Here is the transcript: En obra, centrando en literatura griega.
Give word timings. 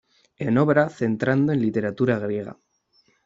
En 0.45 0.57
obra, 0.57 0.89
centrando 0.89 1.53
en 1.53 1.61
literatura 1.61 2.17
griega. 2.17 2.57